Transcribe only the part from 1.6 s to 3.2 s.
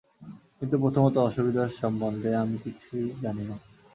সম্বন্ধে আমি কিছুই